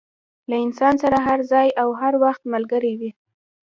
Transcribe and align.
له 0.49 0.55
انسان 0.65 0.95
سره 1.03 1.17
هر 1.27 1.39
ځای 1.51 1.67
او 1.81 1.89
هر 2.01 2.13
وخت 2.23 2.41
ملګری 2.53 2.93
وي. 2.99 3.11